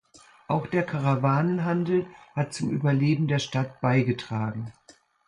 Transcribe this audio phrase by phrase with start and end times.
[0.47, 4.73] Auch der Karawanenhandel hat zum Überleben der Stadt beigetragen.